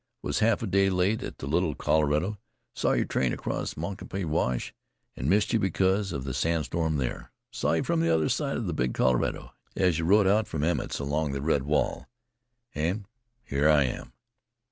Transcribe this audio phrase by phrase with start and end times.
[0.23, 2.39] Was half a day late at the Little Colorado,
[2.73, 4.73] saw your train cross Moncaupie Wash,
[5.15, 7.31] and missed you because of the sandstorm there.
[7.51, 10.63] Saw you from the other side of the Big Colorado as you rode out from
[10.63, 12.07] Emmett's along the red wall.
[12.73, 13.05] And
[13.43, 14.13] here I am.